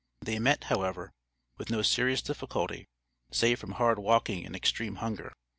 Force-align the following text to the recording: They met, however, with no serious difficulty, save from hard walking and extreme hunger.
They 0.21 0.39
met, 0.39 0.63
however, 0.63 1.11
with 1.59 1.69
no 1.69 1.83
serious 1.83 2.23
difficulty, 2.23 2.87
save 3.29 3.59
from 3.59 3.73
hard 3.73 3.99
walking 3.99 4.43
and 4.47 4.55
extreme 4.55 4.95
hunger. 4.95 5.31